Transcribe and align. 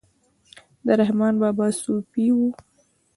رحمان 0.99 1.33
بابا 1.41 1.67
صوفي 1.81 2.27
و 2.35 2.37